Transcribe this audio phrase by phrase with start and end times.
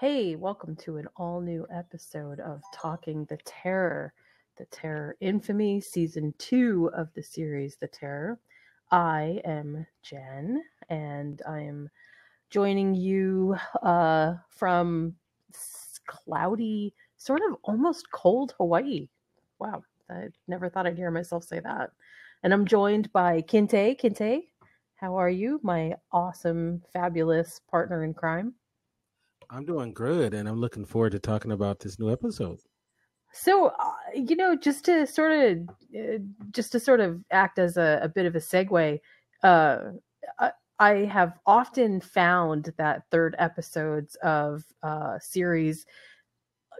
[0.00, 4.12] Hey, welcome to an all new episode of Talking the Terror,
[4.56, 8.38] the Terror Infamy, season two of the series The Terror.
[8.92, 11.90] I am Jen, and I am
[12.48, 15.16] joining you uh, from
[16.06, 19.08] cloudy, sort of almost cold Hawaii.
[19.58, 21.90] Wow, I never thought I'd hear myself say that.
[22.44, 24.00] And I'm joined by Kinte.
[24.00, 24.42] Kinte,
[24.94, 25.58] how are you?
[25.64, 28.54] My awesome, fabulous partner in crime.
[29.50, 32.58] I'm doing good, and I'm looking forward to talking about this new episode.
[33.32, 36.18] So, uh, you know, just to sort of, uh,
[36.50, 38.98] just to sort of act as a, a bit of a segue,
[39.42, 39.78] uh,
[40.38, 45.86] I, I have often found that third episodes of uh, series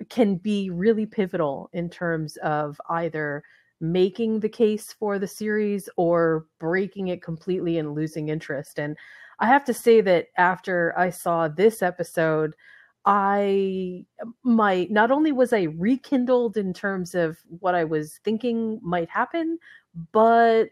[0.08, 3.42] can be really pivotal in terms of either
[3.80, 8.78] making the case for the series or breaking it completely and losing interest.
[8.78, 8.96] And
[9.40, 12.54] I have to say that after I saw this episode,
[13.04, 14.04] I
[14.42, 19.58] my not only was I rekindled in terms of what I was thinking might happen,
[20.12, 20.66] but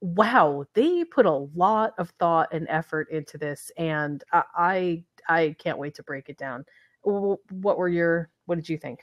[0.00, 5.56] wow, they put a lot of thought and effort into this, and I I, I
[5.58, 6.64] can't wait to break it down.
[7.02, 9.00] What were your what did you think?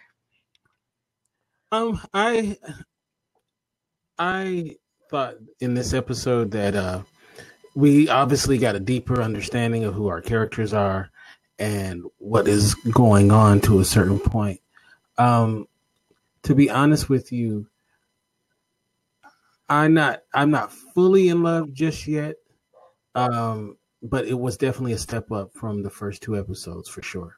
[1.72, 2.58] Um, I
[4.20, 4.76] I
[5.09, 7.02] thought in this episode that uh,
[7.75, 11.09] we obviously got a deeper understanding of who our characters are
[11.59, 14.61] and what is going on to a certain point.
[15.17, 15.67] Um,
[16.44, 17.67] to be honest with you,
[19.69, 22.36] I'm not I'm not fully in love just yet.
[23.16, 27.38] Um, but it was definitely a step up from the first two episodes for sure.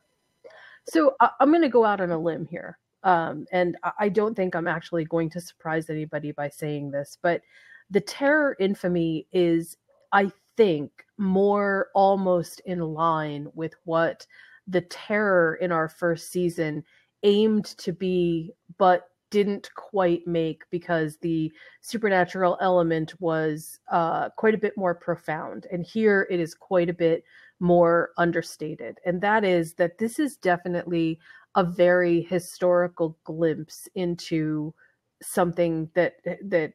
[0.88, 2.78] So I, I'm going to go out on a limb here.
[3.04, 7.42] Um, and I don't think I'm actually going to surprise anybody by saying this, but
[7.90, 9.76] the terror infamy is,
[10.14, 14.26] I think, more almost in line with what
[14.68, 16.84] the terror in our first season
[17.24, 24.60] aimed to be, but didn't quite make because the supernatural element was uh, quite a
[24.60, 25.66] bit more profound.
[25.72, 27.24] And here it is quite a bit
[27.60, 29.00] more understated.
[29.06, 31.20] And that is that this is definitely
[31.56, 34.74] a very historical glimpse into
[35.22, 36.74] something that that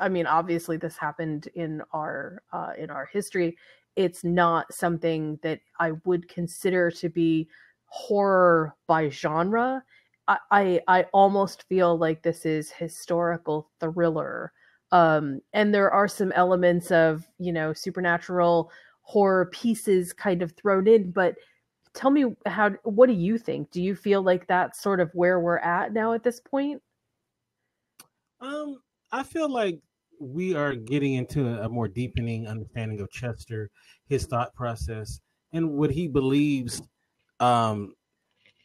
[0.00, 3.56] I mean obviously this happened in our uh, in our history.
[3.96, 7.48] It's not something that I would consider to be
[7.86, 9.84] horror by genre.
[10.28, 14.52] I I, I almost feel like this is historical thriller.
[14.92, 18.70] Um and there are some elements of you know supernatural
[19.02, 21.36] horror pieces kind of thrown in but
[21.94, 23.70] tell me how what do you think?
[23.70, 26.82] Do you feel like that's sort of where we're at now at this point?
[28.40, 28.82] Um,
[29.12, 29.78] I feel like
[30.20, 33.70] we are getting into a, more deepening understanding of Chester,
[34.08, 35.20] his thought process,
[35.52, 36.82] and what he believes
[37.40, 37.94] um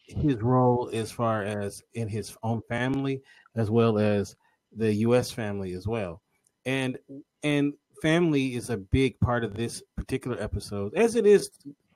[0.08, 3.22] his role as far as in his own family
[3.56, 4.36] as well as
[4.76, 6.22] the US family as well.
[6.66, 6.98] And
[7.44, 11.50] and family is a big part of this particular episode as it is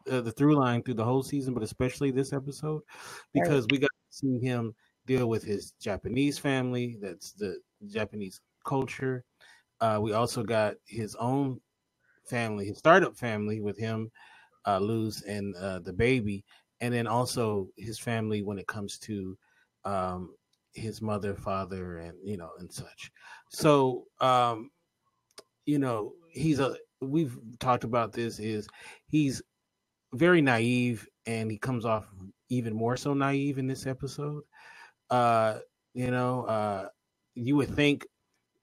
[0.10, 2.81] uh, the through line through the whole season but especially this episode
[3.34, 4.74] because we got to see him
[5.06, 9.23] deal with his Japanese family that's the Japanese culture
[9.81, 11.59] uh, we also got his own
[12.25, 14.12] family, his startup family with him,
[14.67, 16.44] uh, Luz and uh, the baby,
[16.81, 19.38] and then also his family when it comes to
[19.85, 20.35] um,
[20.73, 23.12] his mother, father, and you know, and such.
[23.50, 24.72] So, um,
[25.66, 26.75] you know, he's a.
[27.01, 28.39] We've talked about this.
[28.39, 28.68] Is
[29.07, 29.41] he's
[30.13, 32.13] very naive, and he comes off
[32.50, 34.44] even more so naive in this episode.
[35.09, 35.59] Uh,
[35.94, 36.88] you know, uh,
[37.39, 38.05] you would think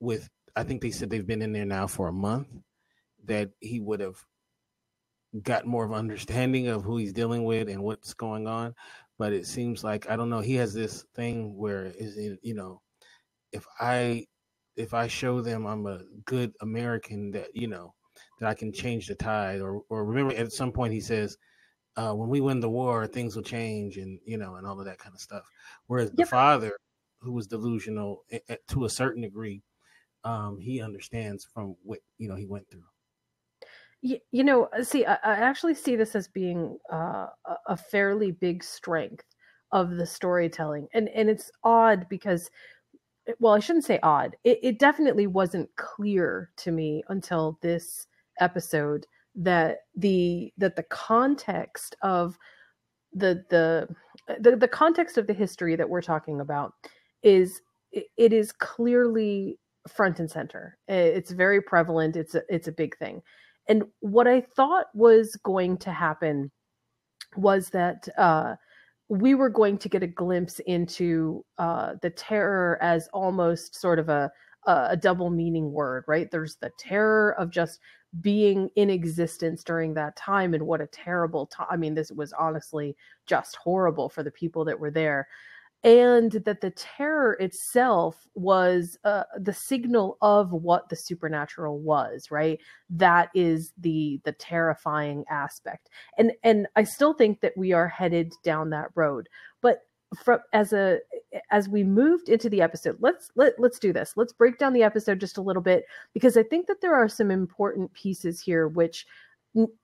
[0.01, 2.49] with I think they said they've been in there now for a month
[3.25, 4.17] that he would have
[5.43, 8.75] got more of an understanding of who he's dealing with and what's going on.
[9.19, 10.41] But it seems like I don't know.
[10.41, 12.81] He has this thing where is it, you know,
[13.53, 14.27] if I
[14.77, 17.95] if I show them I'm a good American that you know
[18.41, 21.37] that I can change the tide or or remember at some point he says
[21.97, 24.87] uh, when we win the war things will change and you know and all of
[24.87, 25.45] that kind of stuff.
[25.87, 26.77] Whereas the father
[27.21, 28.25] who was delusional
[28.69, 29.63] to a certain degree
[30.25, 32.83] um, he understands from what you know he went through.
[34.03, 37.77] you, you know uh, see I, I actually see this as being uh, a a
[37.77, 39.25] fairly big strength
[39.73, 42.51] of the storytelling and and it's odd because
[43.41, 48.07] well i shouldn't say odd it, it definitely wasn't clear to me until this
[48.41, 52.37] episode that the that the context of
[53.13, 53.89] the the
[54.41, 56.73] the, the context of the history that we're talking about
[57.27, 57.61] is
[57.93, 59.59] it, is clearly
[59.89, 63.21] front and center it's very prevalent it's a, it's a big thing
[63.69, 66.51] and what i thought was going to happen
[67.37, 68.55] was that uh,
[69.09, 74.09] we were going to get a glimpse into uh, the terror as almost sort of
[74.09, 74.31] a
[74.67, 76.29] a double meaning word, right?
[76.31, 77.79] There's the terror of just
[78.21, 81.69] being in existence during that time and what a terrible time.
[81.71, 82.97] I mean, this was honestly
[83.27, 85.29] just horrible for the people that were there
[85.87, 92.59] and that the terror itself was uh, the signal of what the supernatural was right?
[92.91, 95.89] That is the the terrifying aspect.
[96.19, 99.29] And and i still think that we are headed down that road.
[99.63, 99.83] But
[100.23, 100.99] from as a
[101.51, 104.15] as we moved into the episode let's let, let's do this.
[104.17, 107.09] Let's break down the episode just a little bit because i think that there are
[107.09, 109.07] some important pieces here which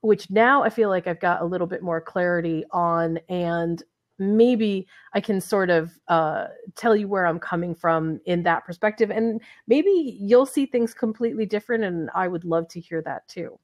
[0.03, 3.83] which now i feel like i've got a little bit more clarity on and
[4.23, 6.47] maybe I can sort of uh,
[6.77, 9.11] tell you where I'm coming from in that perspective.
[9.11, 11.85] And maybe you'll see things completely different.
[11.85, 13.59] And I would love to hear that too.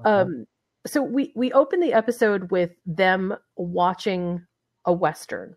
[0.00, 0.10] Okay.
[0.10, 0.46] Um,
[0.86, 4.44] so we, we open the episode with them watching
[4.84, 5.56] a Western,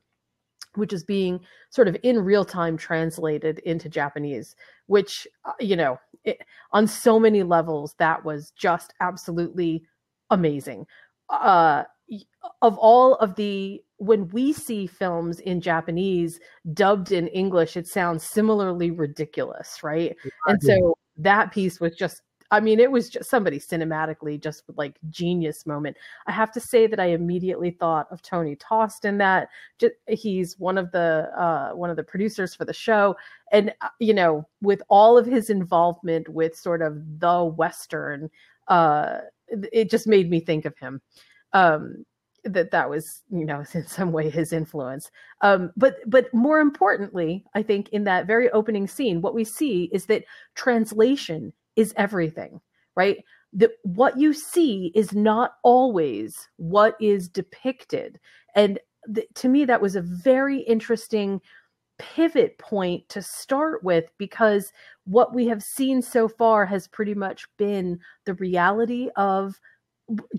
[0.76, 1.40] which is being
[1.70, 6.40] sort of in real time translated into Japanese, which, uh, you know, it,
[6.72, 9.84] on so many levels, that was just absolutely
[10.30, 10.86] amazing.
[11.30, 11.84] Uh,
[12.62, 16.40] of all of the when we see films in Japanese
[16.74, 20.16] dubbed in English, it sounds similarly ridiculous, right?
[20.24, 24.64] Yeah, and so that piece was just I mean, it was just somebody cinematically just
[24.76, 25.98] like genius moment.
[26.28, 29.50] I have to say that I immediately thought of Tony Tost in that.
[29.80, 33.16] Just, he's one of the uh, one of the producers for the show,
[33.52, 38.30] and uh, you know, with all of his involvement with sort of the Western,
[38.70, 39.20] uh,
[39.50, 41.02] it just made me think of him.
[41.54, 42.06] Um,
[42.54, 45.12] that that was you know in some way his influence.
[45.42, 49.90] Um, but but more importantly i think in that very opening scene what we see
[49.94, 50.24] is that
[50.56, 52.60] translation is everything
[52.98, 53.24] right?
[53.54, 58.20] That what you see is not always what is depicted.
[58.56, 58.80] And
[59.14, 61.40] th- to me that was a very interesting
[62.00, 64.74] pivot point to start with because
[65.06, 69.60] what we have seen so far has pretty much been the reality of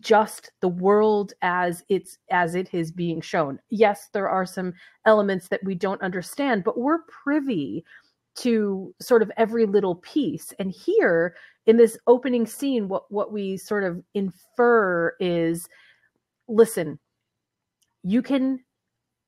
[0.01, 3.59] just the world as it's as it is being shown.
[3.71, 4.73] Yes there are some
[5.05, 7.85] elements that we don't understand but we're privy
[8.37, 10.53] to sort of every little piece.
[10.59, 11.35] And here
[11.67, 15.69] in this opening scene what what we sort of infer is
[16.49, 16.99] listen
[18.03, 18.61] you can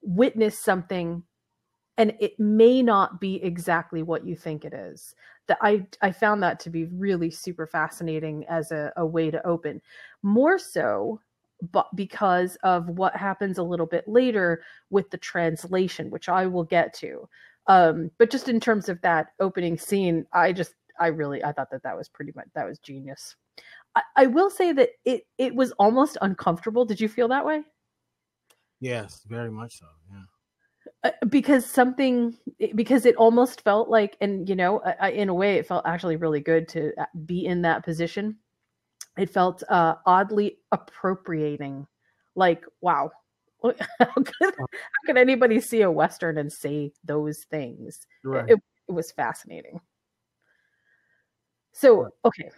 [0.02, 1.22] witness something
[1.98, 5.14] and it may not be exactly what you think it is
[5.60, 9.80] I I found that to be really super fascinating as a, a way to open.
[10.22, 11.20] More so
[11.72, 16.64] but because of what happens a little bit later with the translation, which I will
[16.64, 17.28] get to.
[17.66, 21.70] Um, but just in terms of that opening scene, I just I really I thought
[21.70, 23.36] that that was pretty much that was genius.
[23.94, 26.84] I, I will say that it it was almost uncomfortable.
[26.84, 27.62] Did you feel that way?
[28.80, 29.86] Yes, very much so.
[30.10, 30.22] Yeah.
[31.02, 32.36] Uh, because something
[32.74, 36.16] because it almost felt like and you know I, in a way it felt actually
[36.16, 38.36] really good to uh, be in that position.
[39.16, 41.86] It felt uh, oddly appropriating
[42.36, 43.10] like wow
[43.62, 43.72] how
[44.14, 44.66] could, how
[45.06, 48.06] could anybody see a western and say those things?
[48.22, 48.50] Right.
[48.50, 48.58] it,
[48.88, 49.80] it was fascinating.
[51.72, 52.50] So okay.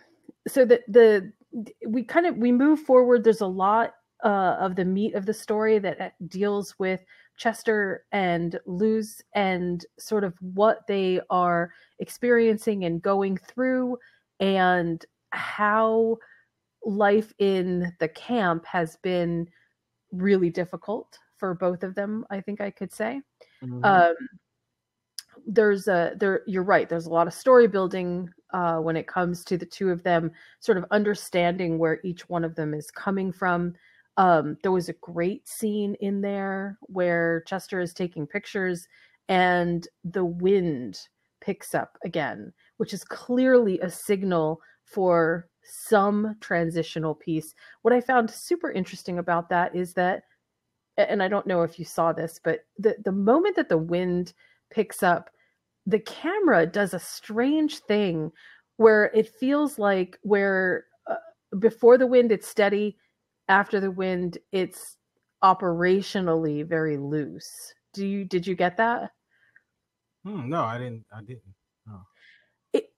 [0.49, 1.33] So the the
[1.87, 3.23] we kind of we move forward.
[3.23, 3.95] There's a lot
[4.25, 7.05] uh, of the meat of the story that uh, deals with
[7.37, 13.97] Chester and Luz and sort of what they are experiencing and going through
[14.41, 16.19] and how
[16.85, 19.49] life in the camp has been
[20.11, 23.21] really difficult for both of them i think i could say
[23.63, 23.85] mm-hmm.
[23.85, 24.15] um,
[25.47, 29.45] there's a there you're right there's a lot of story building uh, when it comes
[29.45, 33.33] to the two of them sort of understanding where each one of them is coming
[33.33, 33.75] from
[34.17, 38.87] um, there was a great scene in there where Chester is taking pictures
[39.29, 41.01] and the wind
[41.41, 47.55] picks up again, which is clearly a signal for some transitional piece.
[47.83, 50.25] What I found super interesting about that is that,
[50.97, 54.35] and I don't know if you saw this, but the, the moment that the wind
[54.71, 55.31] picks up,
[55.87, 58.31] the camera does a strange thing
[58.77, 61.17] where it feels like where uh,
[61.59, 62.97] before the wind it's steady
[63.53, 64.97] after the wind it's
[65.45, 67.75] operationally very loose.
[67.93, 69.11] Do you did you get that?
[70.25, 71.43] Hmm, no i didn't i didn't
[71.87, 72.01] no.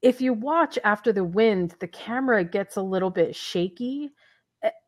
[0.02, 4.10] if you watch after the wind the camera gets a little bit shaky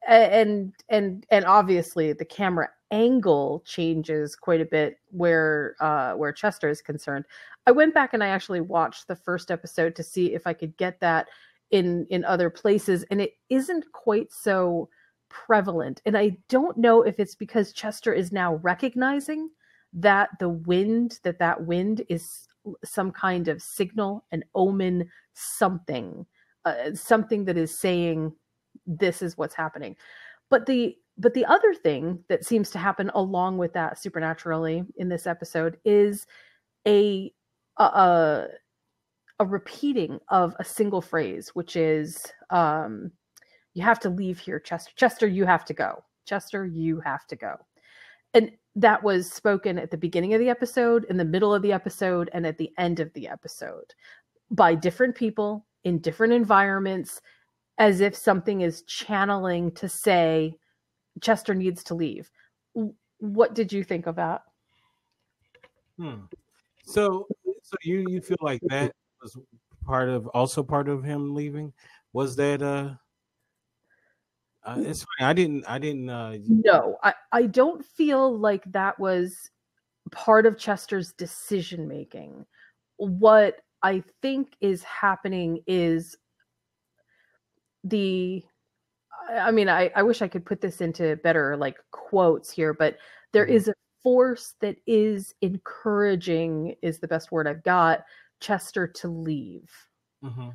[0.06, 6.68] and and and obviously the camera angle changes quite a bit where uh where chester
[6.68, 7.24] is concerned.
[7.66, 10.76] I went back and i actually watched the first episode to see if i could
[10.76, 11.26] get that
[11.70, 14.88] in in other places and it isn't quite so
[15.28, 16.00] prevalent.
[16.06, 19.50] And I don't know if it's because Chester is now recognizing
[19.92, 22.46] that the wind, that that wind is
[22.84, 26.26] some kind of signal, an omen, something,
[26.64, 28.32] uh, something that is saying
[28.86, 29.96] this is what's happening.
[30.50, 35.08] But the but the other thing that seems to happen along with that supernaturally in
[35.08, 36.26] this episode is
[36.86, 37.32] a
[37.78, 38.46] a,
[39.38, 43.10] a repeating of a single phrase, which is um,
[43.76, 44.90] "You have to leave here, Chester.
[44.96, 46.02] Chester, you have to go.
[46.24, 47.56] Chester, you have to go."
[48.32, 51.72] And that was spoken at the beginning of the episode, in the middle of the
[51.72, 53.94] episode, and at the end of the episode
[54.50, 57.20] by different people in different environments,
[57.78, 60.56] as if something is channeling to say
[61.20, 62.30] Chester needs to leave.
[63.18, 64.42] What did you think of that?
[65.98, 66.26] Hmm.
[66.84, 67.26] So,
[67.62, 69.36] so you you feel like that was
[69.84, 71.72] part of also part of him leaving?
[72.12, 72.94] Was that uh?
[74.66, 75.30] Uh it's funny.
[75.30, 75.64] I didn't.
[75.68, 76.10] I didn't.
[76.10, 79.50] uh No, I I don't feel like that was
[80.10, 82.44] part of Chester's decision making.
[82.96, 86.16] What I think is happening is
[87.84, 88.42] the
[89.28, 92.96] I mean, I, I wish I could put this into better like quotes here, but
[93.32, 93.56] there mm-hmm.
[93.56, 98.04] is a force that is encouraging is the best word I've got
[98.40, 99.70] Chester to leave.
[100.24, 100.50] Mm-hmm.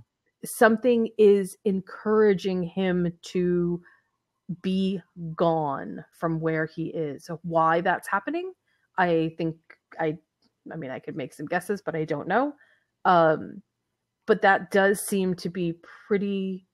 [0.46, 3.82] Something is encouraging him to
[4.62, 5.02] be
[5.36, 7.30] gone from where he is.
[7.44, 8.54] Why that's happening,
[8.98, 9.56] I think
[10.00, 10.18] I
[10.72, 12.54] I mean I could make some guesses, but I don't know.
[13.06, 13.62] Um,
[14.28, 15.76] but that does seem to be
[16.08, 16.68] pretty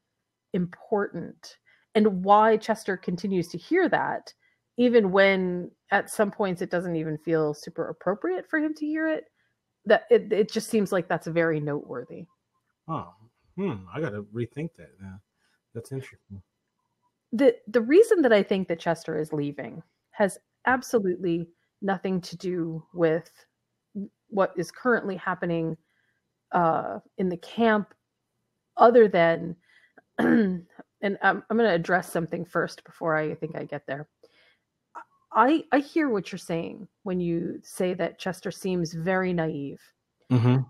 [0.53, 1.57] important.
[1.96, 4.34] And why Chester continues to hear that
[4.77, 9.07] even when at some points it doesn't even feel super appropriate for him to hear
[9.07, 9.25] it
[9.86, 12.25] that it, it just seems like that's very noteworthy
[12.88, 13.13] oh
[13.55, 15.19] hmm i gotta rethink that now
[15.74, 16.41] that's interesting
[17.31, 19.81] the the reason that i think that chester is leaving
[20.12, 21.48] has absolutely
[21.81, 23.29] nothing to do with
[24.29, 25.77] what is currently happening
[26.53, 27.93] uh, in the camp
[28.77, 29.55] other than
[30.17, 30.65] and
[31.01, 34.07] I'm, I'm going to address something first before i think i get there
[35.38, 39.79] I I hear what you're saying when you say that Chester seems very naive.
[40.31, 40.63] Mm-hmm.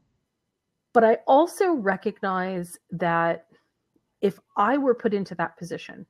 [0.94, 3.46] But I also recognize that
[4.22, 6.06] if I were put into that position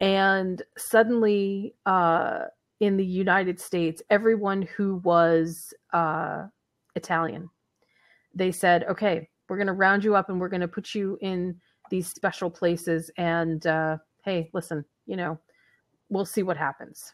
[0.00, 2.44] and suddenly uh,
[2.80, 6.46] in the United States, everyone who was uh,
[6.94, 7.50] Italian,
[8.34, 11.18] they said, okay, we're going to round you up and we're going to put you
[11.20, 13.10] in these special places.
[13.18, 15.38] And uh, hey, listen, you know,
[16.08, 17.12] we'll see what happens.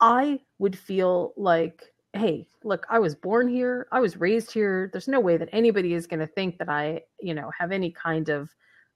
[0.00, 4.88] I would feel like, hey, look, I was born here, I was raised here.
[4.92, 7.90] There's no way that anybody is going to think that I, you know, have any
[7.90, 8.48] kind of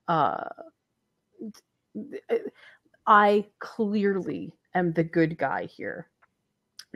[0.08, 0.44] uh
[3.06, 6.08] I clearly am the good guy here.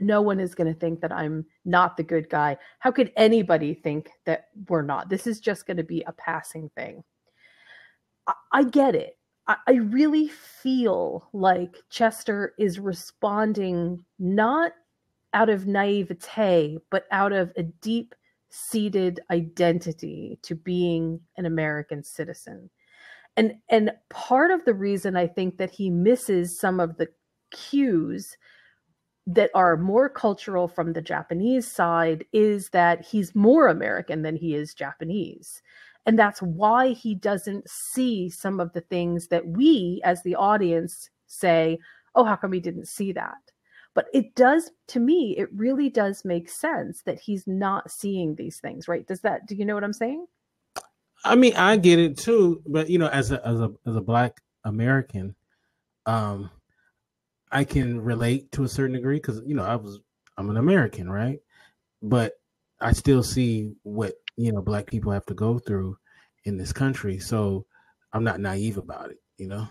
[0.01, 2.57] No one is going to think that I'm not the good guy.
[2.79, 5.09] How could anybody think that we're not?
[5.09, 7.03] This is just going to be a passing thing.
[8.27, 9.19] I, I get it.
[9.67, 14.73] I really feel like Chester is responding not
[15.33, 18.15] out of naivete, but out of a deep
[18.51, 22.69] seated identity to being an American citizen.
[23.39, 27.07] And and part of the reason I think that he misses some of the
[27.53, 28.37] cues
[29.29, 34.57] that are more cultural from the Japanese side is that he's more American than he
[34.57, 35.63] is Japanese.
[36.05, 41.09] And that's why he doesn't see some of the things that we, as the audience,
[41.29, 41.79] say,
[42.17, 43.37] oh, how come he didn't see that?
[43.95, 48.59] But it does, to me, it really does make sense that he's not seeing these
[48.59, 49.07] things, right?
[49.07, 50.27] Does that, do you know what I'm saying?
[51.25, 54.01] I mean, I get it too, but you know, as a as a as a
[54.01, 55.35] black American,
[56.07, 56.51] um,
[57.51, 60.01] I can relate to a certain degree because you know I was
[60.37, 61.41] I'm an American, right?
[62.03, 62.35] But
[62.81, 65.99] I still see what you know black people have to go through
[66.45, 67.19] in this country.
[67.19, 67.67] So
[68.13, 69.69] I'm not naive about it, you know.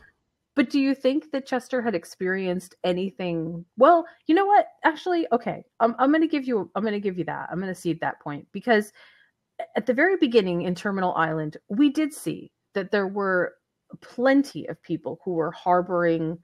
[0.55, 3.63] But do you think that Chester had experienced anything?
[3.77, 4.67] Well, you know what?
[4.83, 5.63] Actually, okay.
[5.79, 7.49] I'm I'm going to give you I'm going to give you that.
[7.51, 8.91] I'm going to cede that point because
[9.75, 13.55] at the very beginning in Terminal Island, we did see that there were
[14.01, 16.37] plenty of people who were harboring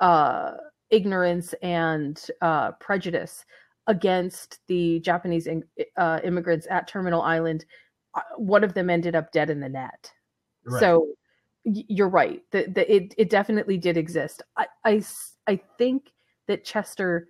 [0.00, 0.52] uh,
[0.90, 3.44] ignorance and uh, prejudice
[3.86, 5.48] against the Japanese
[5.96, 7.64] uh, immigrants at Terminal Island.
[8.14, 10.12] Uh, one of them ended up dead in the net.
[10.64, 10.80] Right.
[10.80, 11.08] So
[11.64, 12.42] you're right.
[12.50, 14.42] The, the, it, it definitely did exist.
[14.56, 15.02] I, I,
[15.46, 16.12] I think
[16.46, 17.28] that Chester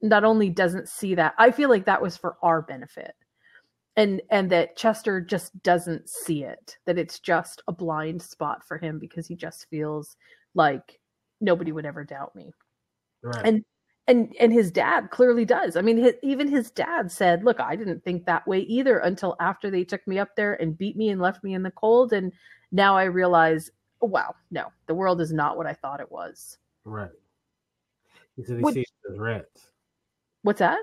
[0.00, 3.14] not only doesn't see that, I feel like that was for our benefit.
[3.98, 8.78] And, and that Chester just doesn't see it, that it's just a blind spot for
[8.78, 10.16] him because he just feels
[10.54, 11.00] like
[11.40, 12.52] nobody would ever doubt me.
[13.22, 13.44] Right.
[13.44, 13.64] And
[14.06, 15.76] and and his dad clearly does.
[15.76, 19.36] I mean, his, even his dad said, "Look, I didn't think that way either until
[19.38, 22.12] after they took me up there and beat me and left me in the cold,
[22.12, 22.32] and
[22.72, 26.56] now I realize, oh, wow, no, the world is not what I thought it was."
[26.84, 27.10] right.
[28.36, 29.70] He said they What- see us as rats.
[30.42, 30.78] What's that?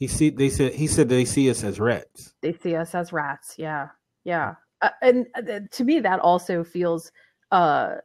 [0.00, 2.32] He see they said he said they see us as rats.
[2.40, 3.56] They see us as rats.
[3.58, 3.88] Yeah,
[4.24, 4.54] yeah.
[4.80, 7.12] Uh, and uh, to me, that also feels
[7.52, 7.96] uh,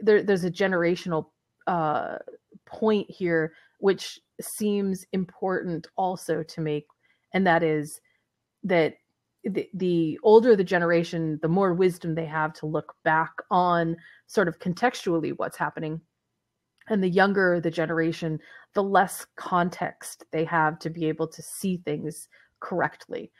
[0.00, 1.26] there, there's a generational
[1.68, 2.16] uh,
[2.66, 6.86] point here, which seems important also to make,
[7.32, 8.00] and that is
[8.64, 8.94] that
[9.44, 14.48] the, the older the generation, the more wisdom they have to look back on sort
[14.48, 16.00] of contextually what's happening.
[16.90, 18.38] And the younger the generation,
[18.74, 22.28] the less context they have to be able to see things
[22.60, 23.30] correctly.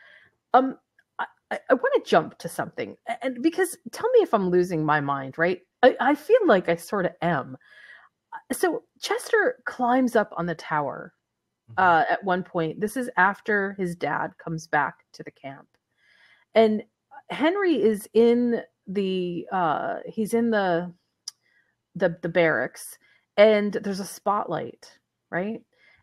[0.54, 0.76] Um,
[1.18, 5.00] I, I, want to jump to something, and because tell me if I'm losing my
[5.00, 5.60] mind, right?
[5.82, 7.56] I, I feel like I sort of am.
[8.52, 11.12] So Chester climbs up on the tower
[11.76, 12.80] uh, at one point.
[12.80, 15.68] This is after his dad comes back to the camp,
[16.54, 16.82] and
[17.30, 20.92] Henry is in the uh, he's in the
[21.94, 22.98] the the barracks,
[23.38, 24.98] and there's a spotlight,
[25.30, 25.62] right?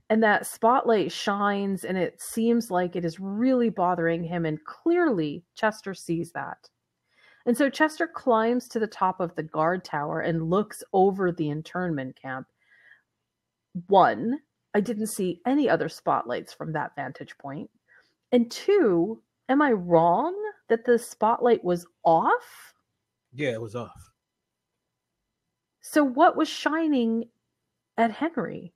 [0.09, 5.43] And that spotlight shines, and it seems like it is really bothering him, and clearly
[5.55, 6.69] Chester sees that.
[7.45, 11.49] And so Chester climbs to the top of the guard tower and looks over the
[11.49, 12.47] internment camp.
[13.87, 14.39] One,
[14.73, 17.69] I didn't see any other spotlights from that vantage point.
[18.31, 20.33] And two, am I wrong
[20.69, 22.73] that the spotlight was off?
[23.33, 24.14] Yeah, it was off.
[25.95, 27.29] So what was shining
[27.97, 28.73] at Henry?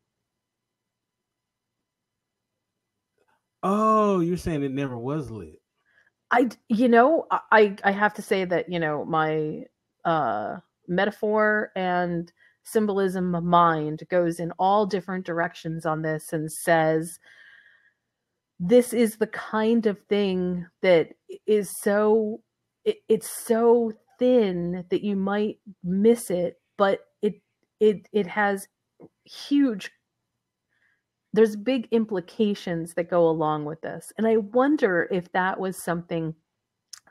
[3.61, 5.61] Oh, you're saying it never was lit.
[6.31, 9.63] I you know, I I have to say that, you know, my
[10.05, 12.31] uh metaphor and
[12.63, 17.19] symbolism mind goes in all different directions on this and says
[18.61, 21.09] this is the kind of thing that
[21.45, 22.39] is so
[22.85, 27.01] it, it's so thin that you might miss it but
[27.79, 28.67] it it has
[29.25, 29.91] huge
[31.33, 36.33] there's big implications that go along with this and i wonder if that was something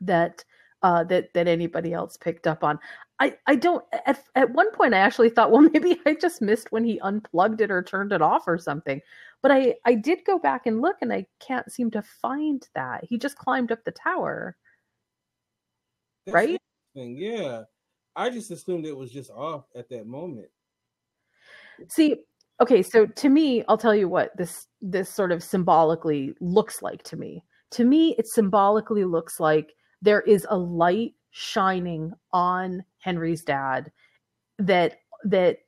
[0.00, 0.44] that
[0.82, 2.78] uh, that that anybody else picked up on.
[3.20, 6.70] I I don't at at one point I actually thought well maybe I just missed
[6.72, 9.00] when he unplugged it or turned it off or something.
[9.42, 13.04] But I I did go back and look and I can't seem to find that.
[13.04, 14.56] He just climbed up the tower.
[16.26, 16.58] That's Right?
[16.94, 17.64] Yeah.
[18.16, 20.48] I just assumed it was just off at that moment.
[21.88, 22.16] See,
[22.60, 27.02] okay, so to me, I'll tell you what this this sort of symbolically looks like
[27.04, 27.44] to me.
[27.72, 33.92] To me, it symbolically looks like there is a light shining on Henry's dad
[34.58, 35.58] that that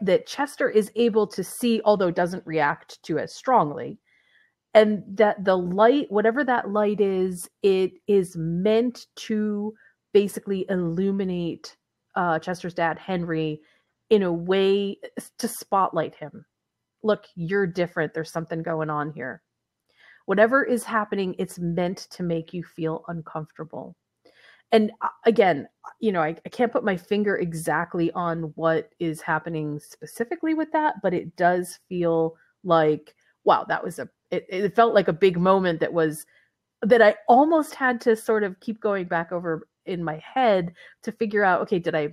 [0.00, 3.98] that Chester is able to see, although doesn't react to as strongly.
[4.74, 9.74] And that the light, whatever that light is, it is meant to
[10.12, 11.76] basically illuminate
[12.14, 13.60] uh, Chester's dad, Henry,
[14.10, 14.98] in a way
[15.38, 16.44] to spotlight him.
[17.02, 18.14] Look, you're different.
[18.14, 19.42] There's something going on here.
[20.26, 23.96] Whatever is happening, it's meant to make you feel uncomfortable.
[24.72, 25.68] And uh, again,
[26.00, 30.72] you know, I, I can't put my finger exactly on what is happening specifically with
[30.72, 33.14] that, but it does feel like,
[33.44, 36.26] wow, that was a, it, it felt like a big moment that was,
[36.82, 41.12] that I almost had to sort of keep going back over in my head to
[41.12, 42.08] figure out, okay, did I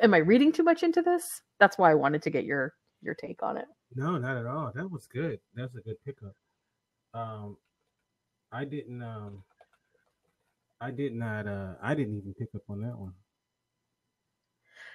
[0.00, 1.42] am I reading too much into this?
[1.58, 3.66] That's why I wanted to get your your take on it.
[3.94, 4.72] No, not at all.
[4.74, 5.40] That was good.
[5.54, 6.34] That's a good pickup.
[7.14, 7.56] Um,
[8.50, 9.02] I didn't.
[9.02, 9.42] Um,
[10.80, 11.46] I did not.
[11.46, 13.12] Uh, I didn't even pick up on that one.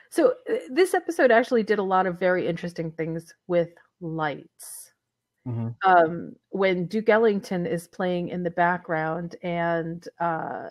[0.09, 3.69] So uh, this episode actually did a lot of very interesting things with
[4.01, 4.91] lights.
[5.47, 5.89] Mm-hmm.
[5.89, 10.69] Um, when Duke Ellington is playing in the background and uh,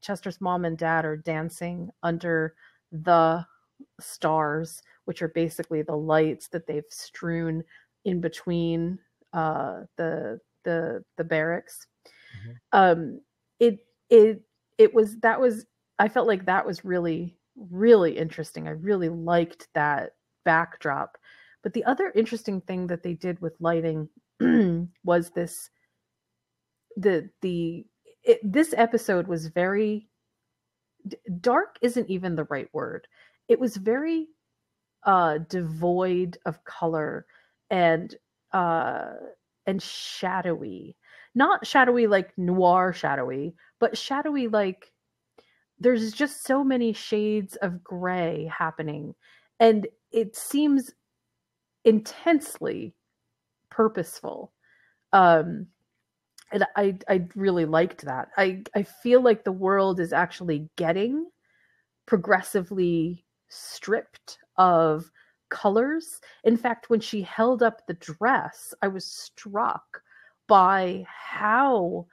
[0.00, 2.54] Chester's mom and dad are dancing under
[2.92, 3.44] the
[4.00, 7.62] stars, which are basically the lights that they've strewn
[8.04, 8.98] in between
[9.32, 11.86] uh, the the the barracks.
[12.46, 12.56] Mhm.
[12.72, 13.20] Um,
[13.60, 14.42] it it
[14.78, 15.66] it was that was
[15.98, 17.36] I felt like that was really
[17.70, 18.68] really interesting.
[18.68, 20.12] I really liked that
[20.44, 21.18] backdrop.
[21.62, 24.08] But the other interesting thing that they did with lighting
[25.04, 25.70] was this
[26.96, 27.86] the the
[28.24, 30.08] it, this episode was very
[31.40, 33.06] dark isn't even the right word.
[33.48, 34.28] It was very
[35.04, 37.26] uh devoid of color
[37.70, 38.14] and
[38.52, 39.12] uh
[39.66, 40.96] and shadowy.
[41.34, 44.92] Not shadowy like noir shadowy, but shadowy like
[45.78, 49.14] there's just so many shades of gray happening
[49.60, 50.90] and it seems
[51.84, 52.94] intensely
[53.70, 54.52] purposeful.
[55.12, 55.66] Um,
[56.52, 58.30] and I I really liked that.
[58.36, 61.26] I I feel like the world is actually getting
[62.06, 65.10] progressively stripped of
[65.50, 66.20] colors.
[66.44, 70.02] In fact, when she held up the dress, I was struck
[70.46, 72.06] by how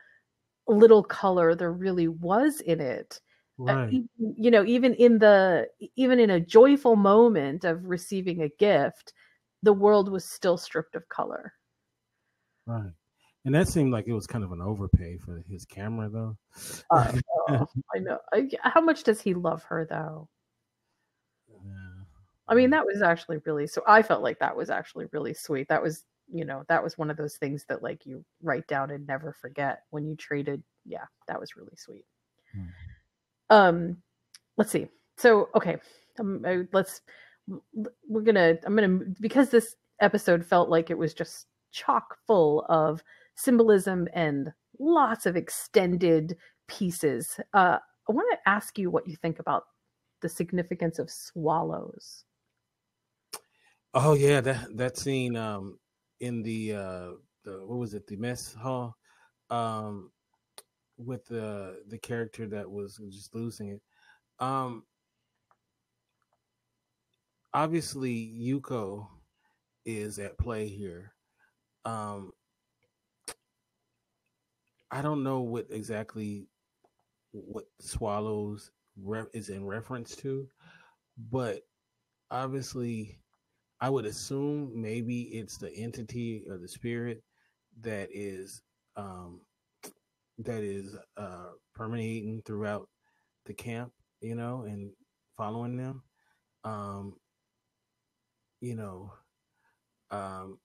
[0.67, 3.19] little color there really was in it.
[3.59, 3.93] Uh, right.
[3.93, 9.13] Uh, you know, even in the even in a joyful moment of receiving a gift,
[9.63, 11.53] the world was still stripped of color.
[12.65, 12.91] Right.
[13.45, 16.35] And that seemed like it was kind of an overpay for his camera, though.
[16.89, 17.13] Uh,
[17.47, 18.19] oh, I know.
[18.63, 20.27] How much does he love her, though?
[21.47, 22.03] Yeah.
[22.47, 23.83] I mean, that was actually really so.
[23.87, 25.67] I felt like that was actually really sweet.
[25.69, 28.89] That was, you know, that was one of those things that like you write down
[28.89, 30.63] and never forget when you traded.
[30.83, 32.05] Yeah, that was really sweet.
[32.51, 32.65] Hmm.
[33.51, 33.97] Um,
[34.57, 34.87] let's see.
[35.17, 35.77] So, okay,
[36.19, 37.01] um, let's.
[38.07, 38.57] We're gonna.
[38.65, 43.03] I'm gonna because this episode felt like it was just chock full of
[43.35, 46.35] symbolism and lots of extended
[46.67, 47.39] pieces.
[47.53, 47.77] Uh,
[48.09, 49.63] I want to ask you what you think about
[50.21, 52.23] the significance of swallows.
[53.93, 55.79] Oh yeah, that that scene um,
[56.19, 57.09] in the uh,
[57.43, 58.97] the what was it the mess hall
[59.49, 60.11] um,
[60.97, 63.81] with the the character that was just losing it.
[64.39, 64.83] Um,
[67.53, 69.07] obviously, Yuko
[69.85, 71.13] is at play here.
[71.85, 72.31] Um,
[74.95, 76.47] I don't know what exactly
[77.33, 80.47] what swallows re- is in reference to,
[81.31, 81.61] but
[82.31, 83.19] obviously,
[83.81, 87.23] I would assume maybe it's the entity or the spirit
[87.81, 88.61] that is
[88.97, 89.41] um,
[90.39, 92.89] that is uh, permeating throughout
[93.45, 94.91] the camp, you know, and
[95.37, 96.03] following them.
[96.63, 97.15] Um,
[98.61, 99.13] you know,
[100.11, 100.59] um,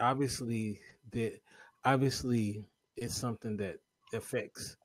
[0.00, 0.80] obviously
[1.12, 1.40] that
[1.84, 2.64] obviously
[2.96, 3.76] it's something that
[4.12, 4.76] affects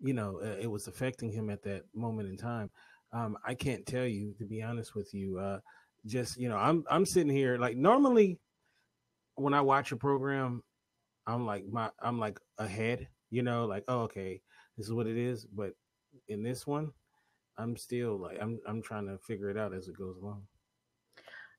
[0.00, 2.70] you know uh, it was affecting him at that moment in time.
[3.12, 5.60] Um, i can't tell you to be honest with you uh,
[6.06, 8.40] just you know i'm i'm sitting here like normally
[9.34, 10.62] when i watch a program
[11.26, 14.40] i'm like my i'm like ahead you know like oh okay
[14.76, 15.72] this is what it is but
[16.28, 16.90] in this one
[17.58, 20.42] i'm still like i'm i'm trying to figure it out as it goes along.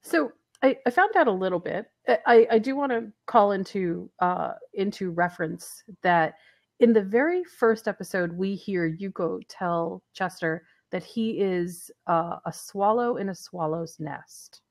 [0.01, 0.31] So
[0.63, 1.87] I, I found out a little bit.
[2.07, 6.35] I, I do want to call into uh, into reference that
[6.79, 12.53] in the very first episode, we hear Yuko tell Chester that he is uh, a
[12.53, 14.61] swallow in a swallow's nest.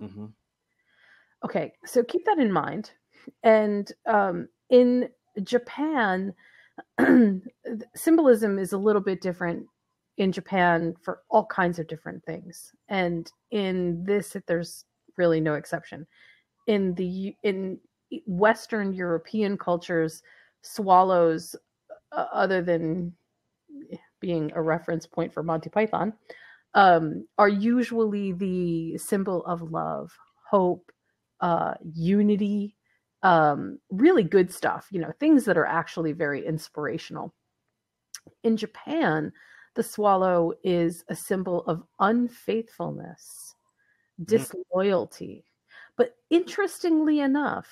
[0.00, 0.26] Mm-hmm.
[1.44, 2.92] Okay, so keep that in mind.
[3.42, 5.08] And um, in
[5.42, 6.32] Japan,
[7.94, 9.66] symbolism is a little bit different
[10.18, 12.72] in Japan for all kinds of different things.
[12.88, 14.84] And in this, there's
[15.16, 16.06] really no exception.
[16.66, 17.78] In the in
[18.26, 20.22] Western European cultures,
[20.62, 21.56] swallows,
[22.12, 23.12] uh, other than
[24.20, 26.12] being a reference point for Monty Python,
[26.74, 30.12] um, are usually the symbol of love,
[30.48, 30.90] hope,
[31.40, 32.76] uh, unity,
[33.22, 34.88] um, really good stuff.
[34.90, 37.34] You know, things that are actually very inspirational.
[38.44, 39.32] In Japan,
[39.74, 43.54] the swallow is a symbol of unfaithfulness.
[44.24, 45.44] Disloyalty.
[45.96, 47.68] But interestingly enough,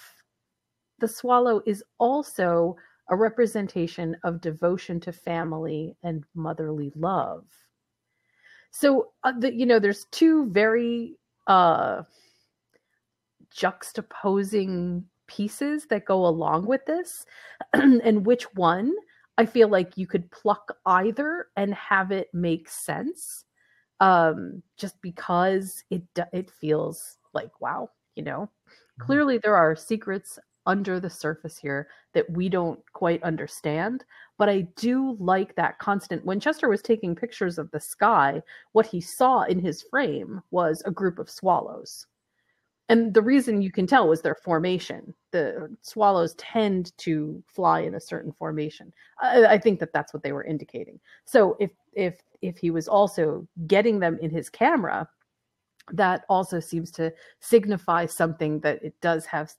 [0.99, 2.77] the swallow is also
[3.11, 7.45] a representation of devotion to family and motherly love.
[8.71, 12.03] So, uh, the, you know, there's two very uh,
[13.57, 17.25] juxtaposing pieces that go along with this,
[17.73, 18.93] and which one
[19.39, 23.45] I feel like you could pluck either and have it make sense
[24.01, 28.51] um, just because it it feels like wow, you know.
[28.69, 29.05] Mm-hmm.
[29.05, 34.05] Clearly, there are secrets under the surface here that we don't quite understand.
[34.37, 36.25] But I do like that constant.
[36.25, 40.83] When Chester was taking pictures of the sky, what he saw in his frame was
[40.85, 42.07] a group of swallows.
[42.91, 45.15] And the reason you can tell was their formation.
[45.31, 48.93] The swallows tend to fly in a certain formation.
[49.21, 51.01] I, I think that that's what they were indicating.
[51.25, 55.09] So if if if he was also getting them in his camera,
[55.93, 59.53] that also seems to signify something that it does have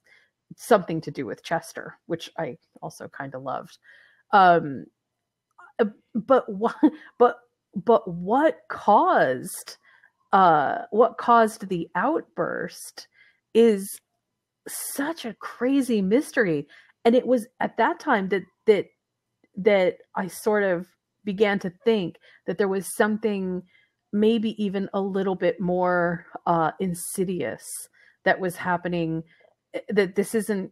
[0.56, 3.78] something to do with Chester, which I also kind of loved.
[4.32, 4.86] Um,
[5.80, 6.76] uh, but what,
[7.18, 7.40] but
[7.76, 9.78] but what caused
[10.32, 13.08] uh, what caused the outburst
[13.54, 14.00] is
[14.68, 16.68] such a crazy mystery,
[17.06, 18.88] and it was at that time that that
[19.56, 20.88] that I sort of
[21.24, 23.64] began to think that there was something
[24.12, 27.64] maybe even a little bit more uh, insidious
[28.26, 29.24] that was happening.
[29.74, 30.72] Eh, that this isn't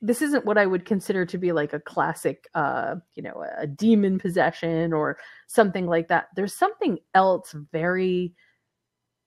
[0.00, 3.66] this isn't what I would consider to be like a classic, uh, you know, a
[3.66, 6.28] demon possession or something like that.
[6.36, 8.34] There's something else very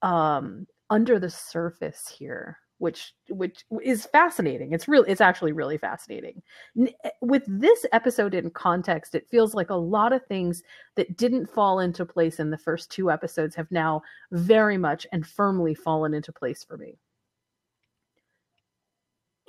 [0.01, 4.73] um, under the surface here which which is fascinating.
[4.73, 6.41] It's really it's actually really fascinating.
[6.79, 10.63] Eh, with this episode in context, it feels like a lot of things
[10.95, 15.25] that didn't fall into place in the first two episodes have now very much and
[15.25, 16.97] firmly fallen into place for me.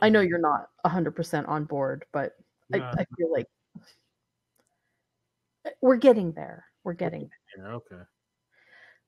[0.00, 2.36] I know you're not 100% on board, but
[2.72, 3.46] I, I feel like
[5.66, 6.64] eh, we're getting there.
[6.84, 7.72] We're getting there.
[7.72, 8.02] Okay.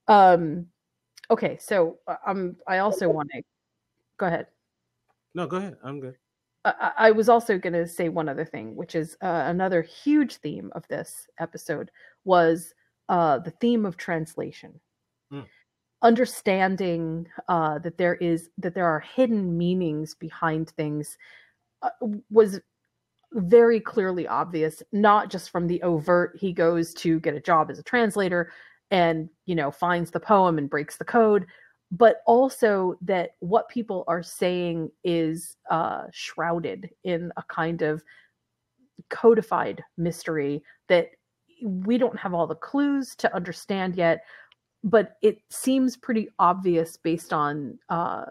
[0.09, 0.67] Um
[1.31, 3.43] okay, so uh, um I also want to
[4.21, 4.47] go ahead.
[5.35, 5.77] No, go ahead.
[5.83, 6.17] I'm good.
[6.65, 10.37] I, I was also going to say one other thing, which is uh, another huge
[10.37, 11.91] theme of this episode
[12.25, 12.75] was
[13.09, 14.79] uh, the theme of translation.
[15.33, 15.47] Mm.
[16.03, 21.17] Understanding uh, that there is that there are hidden meanings behind things
[21.83, 21.91] uh,
[22.31, 22.61] was
[23.33, 27.79] very clearly obvious, not just from the overt he goes to get a job as
[27.79, 28.53] a translator
[28.91, 31.47] and you know finds the poem and breaks the code
[31.91, 38.03] but also that what people are saying is uh, shrouded in a kind of
[39.09, 41.09] codified mystery that
[41.63, 44.21] we don't have all the clues to understand yet
[44.85, 48.25] but it seems pretty obvious based on uh,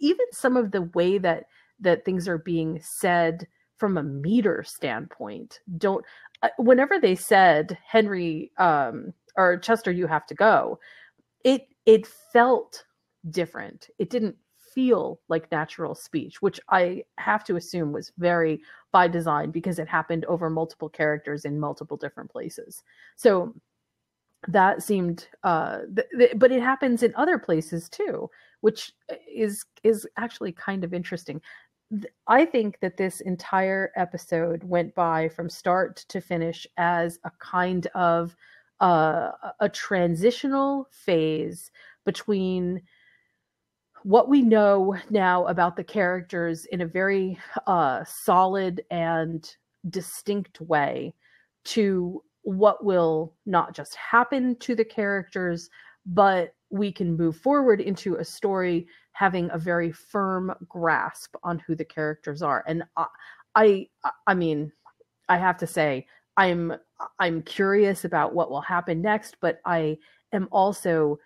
[0.00, 1.44] even some of the way that
[1.80, 5.60] that things are being said from a meter standpoint.
[5.78, 6.04] Don't
[6.42, 10.78] uh, whenever they said henry um, or chester you have to go
[11.44, 12.84] it it felt
[13.30, 13.88] different.
[13.98, 14.36] It didn't
[14.74, 18.60] feel like natural speech, which I have to assume was very
[18.92, 22.82] by design because it happened over multiple characters in multiple different places.
[23.16, 23.54] So
[24.46, 28.92] that seemed uh th- th- but it happens in other places too which
[29.28, 31.40] is is actually kind of interesting
[32.28, 37.88] i think that this entire episode went by from start to finish as a kind
[37.94, 38.36] of
[38.80, 41.70] a transitional phase
[42.04, 42.82] between
[44.04, 49.56] what we know now about the characters in a very uh, solid and
[49.90, 51.14] distinct way
[51.64, 55.68] to what will not just happen to the characters,
[56.06, 61.74] but we can move forward into a story having a very firm grasp on who
[61.74, 62.64] the characters are.
[62.66, 63.06] And I,
[63.54, 63.88] I,
[64.26, 64.72] I mean,
[65.28, 66.74] I have to say, I'm
[67.18, 69.98] I'm curious about what will happen next, but I
[70.32, 71.18] am also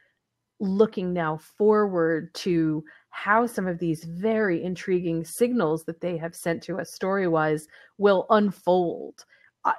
[0.61, 6.63] looking now forward to how some of these very intriguing signals that they have sent
[6.63, 7.67] to us story wise
[7.99, 9.25] will unfold.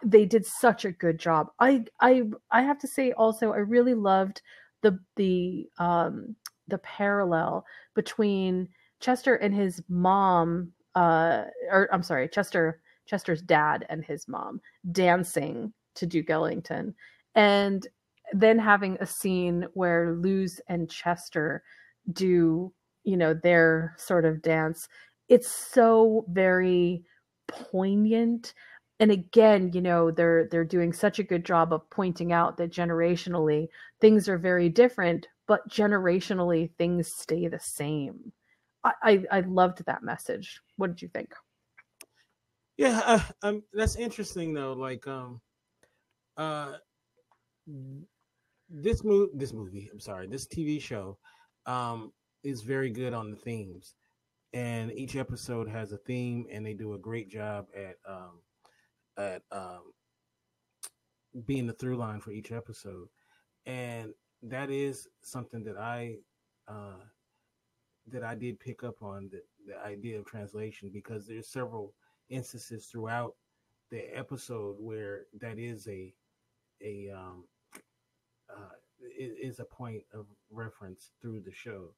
[0.04, 1.48] They did such a good job.
[1.60, 4.42] I I I have to say also I really loved
[4.82, 6.36] the the um
[6.68, 14.04] the parallel between Chester and his mom uh or I'm sorry, Chester Chester's dad and
[14.06, 16.96] his mom dancing to Duke Ellington.
[17.36, 17.88] And
[18.32, 21.64] then having a scene where Luz and Chester
[22.12, 24.88] do, you know, their sort of dance.
[25.30, 27.04] It's so very
[27.48, 28.54] poignant.
[29.00, 32.72] And again, you know, they're they're doing such a good job of pointing out that
[32.72, 33.68] generationally
[34.00, 38.32] things are very different, but generationally things stay the same.
[38.84, 40.62] I, I, I loved that message.
[40.78, 41.34] What did you think?
[42.78, 44.74] Yeah, uh, um, that's interesting though.
[44.74, 45.42] Like, um,
[46.38, 46.74] uh,
[48.70, 51.18] this movie, this movie, I'm sorry, this TV show,
[51.66, 52.12] um,
[52.44, 53.96] is very good on the themes,
[54.54, 58.40] and each episode has a theme, and they do a great job at um,
[59.18, 59.94] at um,
[61.46, 63.08] being the through line for each episode,
[63.66, 66.16] and that is something that I
[66.68, 67.04] uh,
[68.08, 71.94] that I did pick up on the, the idea of translation because there's several
[72.30, 73.36] instances throughout
[73.92, 76.14] the episode where that is a
[76.84, 77.46] a um,
[78.50, 78.70] uh,
[79.18, 81.90] is a point of reference through the show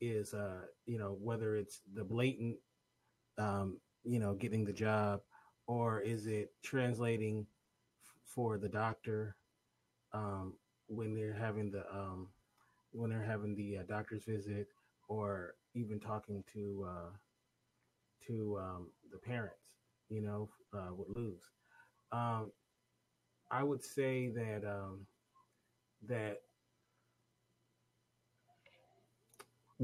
[0.00, 2.56] is uh you know whether it's the blatant
[3.38, 5.20] um you know getting the job
[5.66, 7.46] or is it translating
[8.04, 9.36] f- for the doctor
[10.12, 10.54] um
[10.88, 12.28] when they're having the um
[12.92, 14.68] when they're having the uh, doctor's visit
[15.08, 17.10] or even talking to uh
[18.26, 19.76] to um the parents
[20.08, 21.40] you know, uh, would Luz.
[22.12, 22.52] Um,
[23.50, 25.06] I would say that um,
[26.08, 26.42] that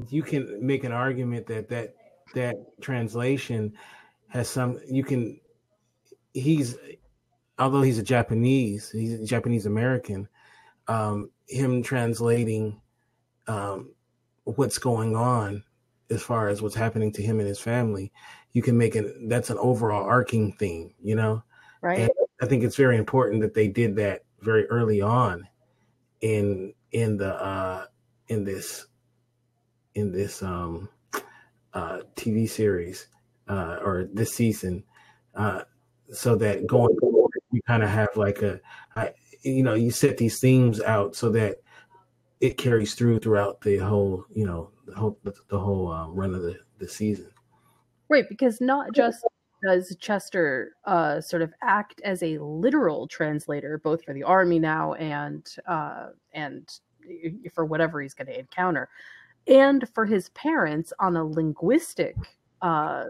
[0.09, 1.95] you can make an argument that that
[2.33, 3.73] that translation
[4.29, 4.79] has some.
[4.87, 5.39] You can.
[6.33, 6.75] He's
[7.59, 10.27] although he's a Japanese, he's a Japanese American.
[10.87, 12.79] um, him translating
[13.47, 13.93] um,
[14.43, 15.63] what's going on
[16.09, 18.11] as far as what's happening to him and his family,
[18.51, 21.43] you can make it that's an overall arcing theme, you know?
[21.81, 21.99] Right.
[21.99, 25.47] And I think it's very important that they did that very early on
[26.21, 27.85] in in the uh
[28.27, 28.87] in this
[29.95, 30.89] in this um
[31.73, 33.07] uh TV series
[33.47, 34.83] uh or this season
[35.35, 35.61] uh
[36.11, 38.59] so that going forward you kind of have like a
[38.95, 41.57] I, you know you set these themes out so that
[42.41, 46.41] it carries through throughout the whole you know the whole the whole uh, run of
[46.41, 47.31] the, the season.
[48.09, 49.25] Right because not just
[49.63, 54.93] does chester uh, sort of act as a literal translator both for the army now
[54.93, 56.79] and uh, and
[57.53, 58.89] for whatever he's going to encounter
[59.47, 62.15] and for his parents on a linguistic
[62.61, 63.05] uh,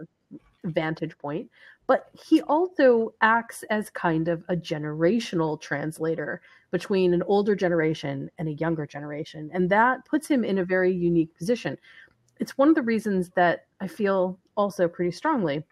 [0.64, 1.48] vantage point
[1.86, 6.40] but he also acts as kind of a generational translator
[6.70, 9.50] between an older generation and a younger generation.
[9.52, 11.78] And that puts him in a very unique position.
[12.40, 15.64] It's one of the reasons that I feel also pretty strongly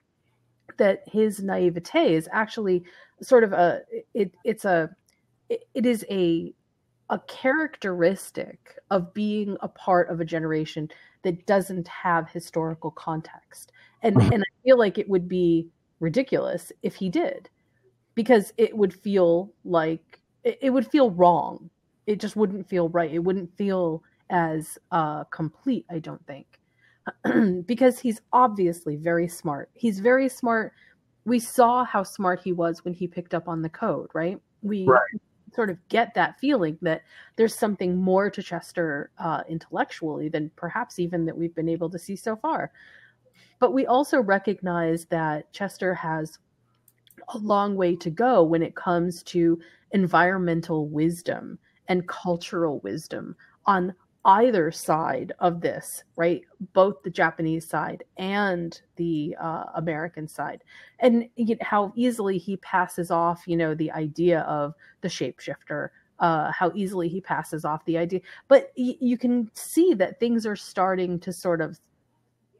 [0.79, 2.85] that his naivete is actually
[3.21, 3.83] sort of a
[4.15, 4.91] it, it's a
[5.49, 6.55] it, it is a
[7.11, 10.89] a characteristic of being a part of a generation
[11.23, 13.73] that doesn't have historical context.
[14.03, 14.33] And mm-hmm.
[14.33, 15.69] and i feel like it would be
[16.01, 17.49] ridiculous if he did
[18.15, 21.71] because it would feel like it, it would feel wrong.
[22.07, 23.13] It just wouldn't feel right.
[23.13, 26.59] It wouldn't feel as uh, complete i don't think
[27.67, 29.71] because he's obviously very smart.
[29.75, 30.73] He's very smart.
[31.25, 34.39] We saw how smart he was when he picked up on the code right?
[34.63, 35.01] We right.
[35.55, 37.03] sort of get that feeling that
[37.37, 41.99] there's something more to chester uh, intellectually than perhaps even that we've been able to
[41.99, 42.73] see so far.
[43.59, 46.39] But we also recognize that Chester has
[47.29, 49.61] a long way to go when it comes to
[49.93, 53.37] environmental wisdom and cultural wisdom
[53.67, 56.43] on either side of this, right?
[56.73, 60.63] Both the Japanese side and the uh, American side,
[61.01, 65.89] and you know, how easily he passes off, you know, the idea of the shapeshifter.
[66.19, 70.47] Uh, how easily he passes off the idea, but y- you can see that things
[70.47, 71.81] are starting to sort of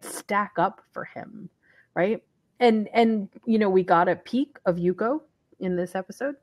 [0.01, 1.49] stack up for him,
[1.95, 2.25] right?
[2.59, 5.21] And and you know, we got a peek of Yuko
[5.61, 6.35] in this episode.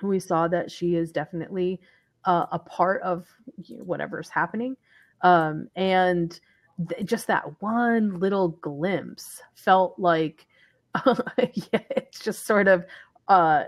[0.00, 1.80] We saw that she is definitely
[2.24, 3.26] uh, a part of
[3.68, 4.76] whatever's happening,
[5.22, 6.40] um, and
[6.88, 10.46] th- just that one little glimpse felt like,
[11.06, 12.84] yeah, it's just sort of
[13.28, 13.64] uh,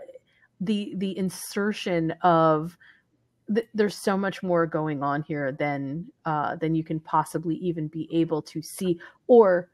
[0.61, 2.77] the the insertion of
[3.75, 8.09] there's so much more going on here than uh, than you can possibly even be
[8.13, 9.71] able to see or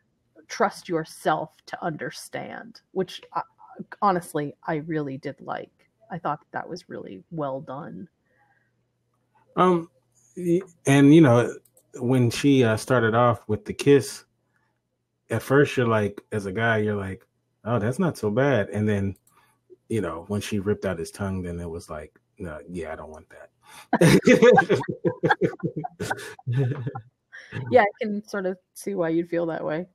[0.49, 2.81] trust yourself to understand.
[2.93, 3.43] Which uh,
[4.01, 5.71] honestly, I really did like.
[6.11, 8.09] I thought that was really well done.
[9.57, 9.91] Um,
[10.87, 11.53] and you know,
[11.95, 14.25] when she uh, started off with the kiss,
[15.31, 17.27] at first you're like, as a guy, you're like,
[17.65, 19.17] oh, that's not so bad, and then,
[19.89, 22.97] you know, when she ripped out his tongue, then it was like, no, yeah, I
[22.97, 23.51] don't want that
[27.71, 29.87] yeah, I can sort of see why you'd feel that way.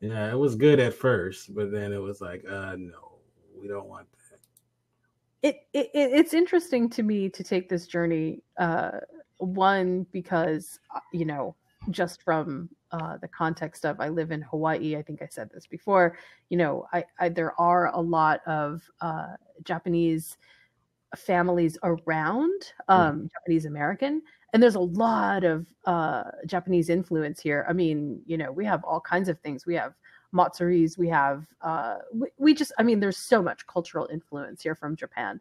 [0.00, 3.18] Yeah, it was good at first, but then it was like, uh, no,
[3.60, 4.18] we don't want that.
[5.42, 8.42] It, it it's interesting to me to take this journey.
[8.58, 9.00] Uh,
[9.38, 11.56] one because uh, you know,
[11.90, 14.96] just from uh, the context of I live in Hawaii.
[14.96, 16.18] I think I said this before.
[16.48, 20.36] You know, I, I there are a lot of uh, Japanese
[21.16, 22.94] families around hmm.
[22.94, 23.30] um, mm.
[23.32, 24.22] Japanese American,
[24.52, 27.64] and there's a lot of uh, Japanese influence here.
[27.68, 29.66] I mean, you know, we have all kinds of things.
[29.66, 29.94] We have
[30.34, 34.74] matsuris, we have uh, we, we just, I mean, there's so much cultural influence here
[34.74, 35.40] from Japan,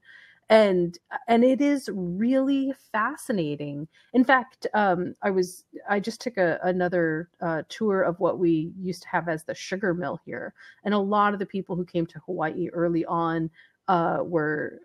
[0.50, 0.98] and
[1.28, 3.88] and it is really fascinating.
[4.14, 8.72] In fact, um, I was I just took a, another uh, tour of what we
[8.80, 11.86] used to have as the sugar mill here, and a lot of the people who
[11.86, 13.50] came to Hawaii early on
[13.88, 14.80] uh, were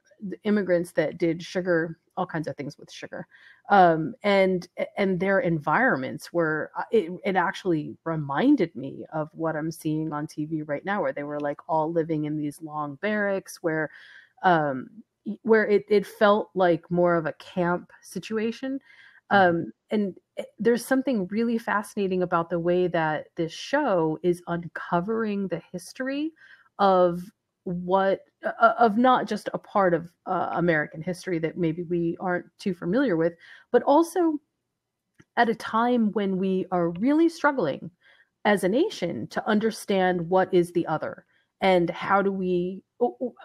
[0.44, 3.26] immigrants that did sugar all kinds of things with sugar
[3.70, 9.70] um, and and their environments were uh, it, it actually reminded me of what i'm
[9.70, 13.58] seeing on tv right now where they were like all living in these long barracks
[13.62, 13.90] where
[14.42, 14.88] um,
[15.42, 18.78] where it, it felt like more of a camp situation
[19.32, 19.56] mm-hmm.
[19.56, 25.48] um, and eh, there's something really fascinating about the way that this show is uncovering
[25.48, 26.30] the history
[26.78, 27.22] of
[27.64, 32.46] what uh, of not just a part of uh, American history that maybe we aren't
[32.58, 33.34] too familiar with,
[33.72, 34.38] but also
[35.36, 37.90] at a time when we are really struggling
[38.44, 41.24] as a nation to understand what is the other
[41.60, 42.82] and how do we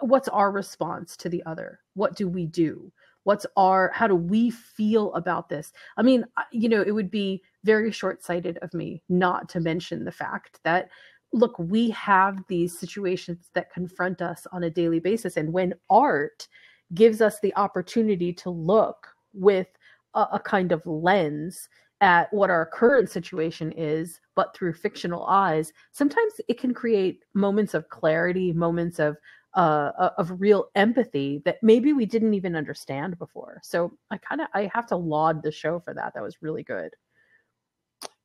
[0.02, 1.80] what's our response to the other?
[1.94, 2.92] What do we do?
[3.24, 5.72] What's our how do we feel about this?
[5.96, 10.12] I mean you know it would be very short-sighted of me not to mention the
[10.12, 10.90] fact that
[11.32, 16.48] look we have these situations that confront us on a daily basis and when art
[16.94, 19.68] gives us the opportunity to look with
[20.14, 21.68] a, a kind of lens
[22.00, 27.74] at what our current situation is but through fictional eyes sometimes it can create moments
[27.74, 29.16] of clarity moments of
[29.54, 33.60] uh, of real empathy that maybe we didn't even understand before.
[33.62, 36.14] So I kind of I have to laud the show for that.
[36.14, 36.94] That was really good.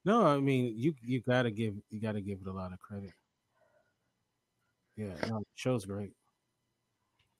[0.05, 3.11] No, I mean you you gotta give you gotta give it a lot of credit.
[4.95, 6.13] Yeah, no, the show's great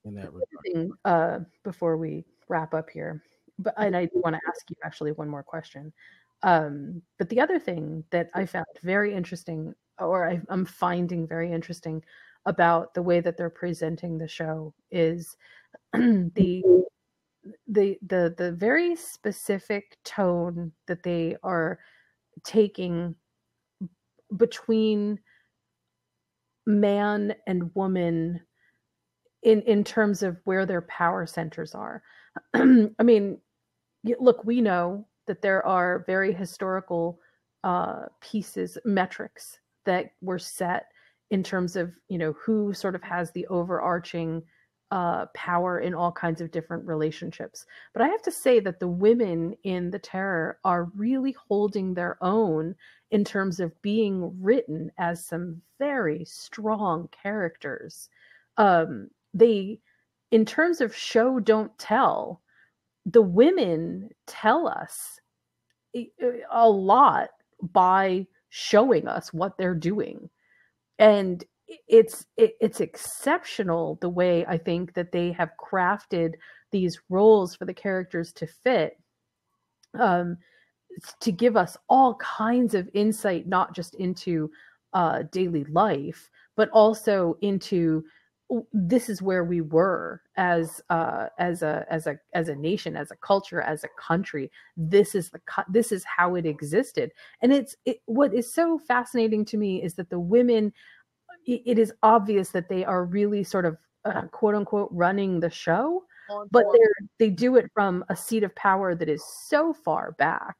[0.04, 0.48] in that regard.
[0.74, 3.24] Thing, uh, before we wrap up here,
[3.60, 5.94] but and I do want to ask you actually one more question.
[6.44, 11.52] Um, but the other thing that I found very interesting, or I, I'm finding very
[11.52, 12.04] interesting
[12.46, 15.38] about the way that they're presenting the show is
[15.94, 16.64] the
[17.68, 21.80] the the the very specific tone that they are
[22.44, 23.16] taking
[24.36, 25.20] between
[26.66, 28.42] man and woman
[29.44, 32.02] in in terms of where their power centers are.
[32.54, 33.40] I mean
[34.20, 37.20] look we know that there are very historical
[37.64, 40.86] uh, pieces metrics that were set
[41.32, 44.44] in terms of you know who sort of has the overarching
[44.92, 47.66] uh, power in all kinds of different relationships.
[47.94, 52.18] But I have to say that the women in the terror are really holding their
[52.22, 52.76] own
[53.12, 58.10] in terms of being written as some very strong characters.
[58.58, 59.80] Um, they,
[60.32, 62.42] in terms of show don't tell,
[63.06, 65.20] the women tell us
[66.52, 67.30] a lot
[67.62, 70.30] by showing us what they're doing
[71.00, 71.44] and
[71.88, 76.34] it's it, it's exceptional the way I think that they have crafted
[76.72, 79.00] these roles for the characters to fit
[79.98, 80.38] um,
[81.20, 84.52] to give us all kinds of insight not just into
[84.94, 88.04] uh, daily life but also into
[88.74, 93.10] this is where we were as uh, as a as a as a nation as
[93.10, 94.52] a culture as a country.
[94.78, 97.12] This is the this is how it existed.
[97.42, 100.74] And it's it, what is so fascinating to me is that the women
[101.46, 105.50] it, it is obvious that they are really sort of uh, quote unquote running the
[105.50, 106.04] show
[106.52, 106.80] but they
[107.20, 110.56] they do it from a seat of power that is so far back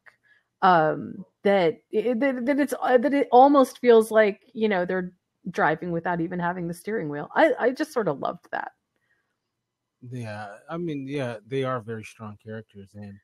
[0.62, 5.12] um, that it, that, that it's uh, that it almost feels like you know they're
[5.50, 7.30] driving without even having the steering wheel.
[7.34, 8.72] I, I just sort of loved that.
[10.10, 13.18] Yeah, I mean, yeah, they are very strong characters, and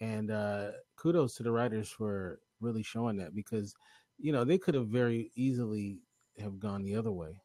[0.00, 3.74] and uh, kudos to the writers for really showing that because
[4.18, 6.00] you know they could have very easily
[6.38, 7.40] have gone the other way,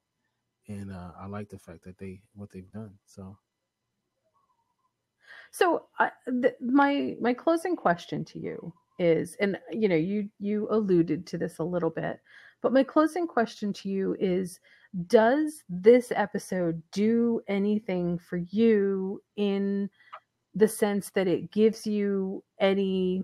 [0.68, 2.94] and uh, I like the fact that they what they've done.
[3.06, 3.38] So,
[5.52, 6.12] so I,
[6.42, 11.38] th- my my closing question to you is, and you know, you you alluded to
[11.38, 12.20] this a little bit,
[12.62, 14.60] but my closing question to you is
[15.08, 19.90] Does this episode do anything for you in
[20.54, 23.24] the sense that it gives you any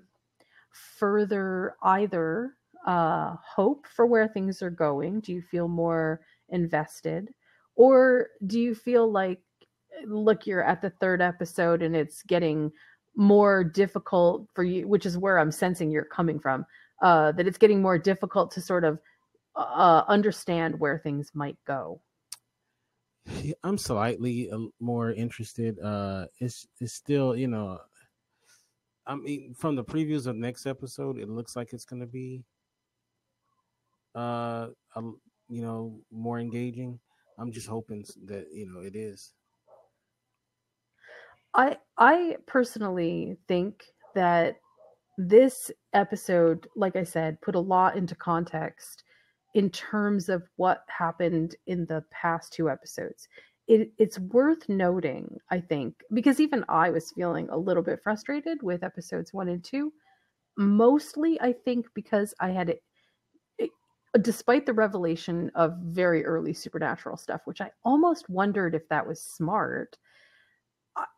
[0.72, 2.56] further either
[2.88, 5.19] uh, hope for where things are going?
[5.19, 7.29] Do you feel more invested?
[7.75, 9.39] Or do you feel like,
[10.07, 12.71] look, you're at the third episode and it's getting
[13.15, 16.65] more difficult for you, which is where I'm sensing you're coming from,
[17.03, 18.99] uh, that it's getting more difficult to sort of
[19.55, 22.01] uh, understand where things might go.
[23.63, 25.79] I'm slightly uh, more interested.
[25.79, 27.79] Uh, it's it's still you know,
[29.05, 32.43] I mean, from the previews of next episode, it looks like it's going to be,
[34.18, 34.70] uh,
[35.49, 36.99] you know, more engaging.
[37.38, 39.34] I'm just hoping that you know it is.
[41.53, 43.84] I I personally think
[44.15, 44.57] that
[45.18, 49.03] this episode, like I said, put a lot into context
[49.55, 53.28] in terms of what happened in the past two episodes.
[53.68, 58.63] It, it's worth noting, I think, because even I was feeling a little bit frustrated
[58.63, 59.91] with episodes one and two.
[60.57, 62.76] Mostly, I think, because I had
[64.21, 69.21] despite the revelation of very early supernatural stuff, which I almost wondered if that was
[69.21, 69.97] smart.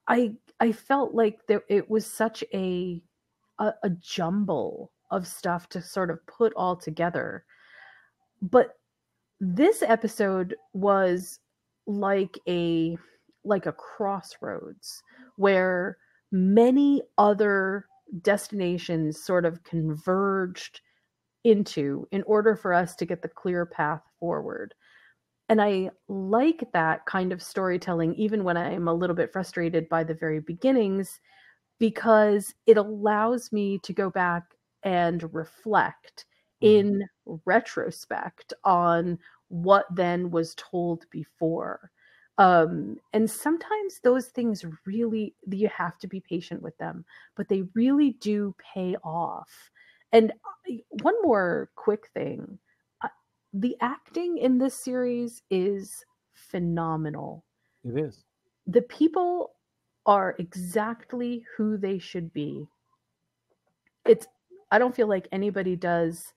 [0.07, 3.01] I I felt like there it was such a,
[3.59, 7.45] a, a jumble of stuff to sort of put all together
[8.41, 8.77] but
[9.39, 11.39] this episode was
[11.87, 12.97] like a
[13.45, 15.01] like a crossroads
[15.37, 15.97] where
[16.31, 17.85] many other
[18.21, 20.81] destinations sort of converged
[21.43, 24.73] into in order for us to get the clear path forward
[25.49, 30.03] and I like that kind of storytelling, even when I'm a little bit frustrated by
[30.03, 31.19] the very beginnings,
[31.79, 34.43] because it allows me to go back
[34.83, 36.25] and reflect
[36.61, 36.89] Mm-hmm.
[36.89, 37.01] in
[37.45, 39.17] retrospect on
[39.47, 41.89] what then was told before.
[42.37, 47.63] Um, and sometimes those things really, you have to be patient with them, but they
[47.75, 49.71] really do pay off.
[50.12, 52.57] And uh, one more quick thing
[53.03, 53.10] uh,
[53.53, 56.03] the acting in this series is
[56.34, 57.45] phenomenal.
[57.84, 58.24] It is.
[58.68, 59.51] The people
[60.05, 62.68] are exactly who they should be.
[64.05, 64.28] It's,
[64.72, 66.34] I don't feel like anybody does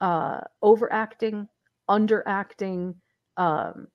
[0.00, 1.48] uh, overacting,
[1.88, 2.94] underacting.
[3.36, 3.88] Um,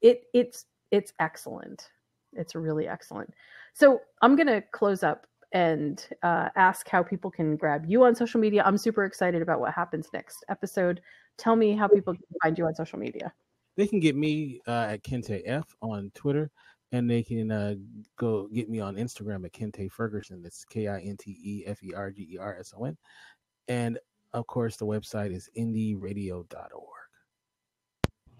[0.00, 1.88] it it's it's excellent.
[2.34, 3.32] It's really excellent.
[3.72, 8.40] So I'm gonna close up and uh, ask how people can grab you on social
[8.40, 8.62] media.
[8.66, 11.00] I'm super excited about what happens next episode.
[11.38, 13.32] Tell me how people can find you on social media.
[13.76, 16.50] They can get me uh, at Kinte F on Twitter,
[16.92, 17.76] and they can uh,
[18.18, 20.42] go get me on Instagram at Kinte Ferguson.
[20.42, 22.96] That's K I N T E F E R G E R S O N.
[23.68, 23.98] And
[24.32, 26.48] of course, the website is indieradio.org.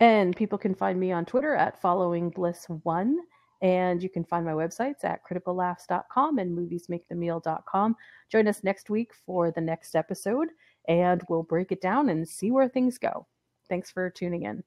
[0.00, 3.18] And people can find me on Twitter at following bliss one.
[3.64, 7.96] And you can find my websites at criticallaughs.com and moviesmakethemeal.com.
[8.30, 10.48] Join us next week for the next episode,
[10.86, 13.26] and we'll break it down and see where things go.
[13.70, 14.62] Thanks for tuning in.